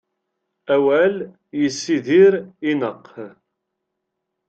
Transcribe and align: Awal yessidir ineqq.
Awal 0.75 1.15
yessidir 1.59 2.33
ineqq. 2.69 3.07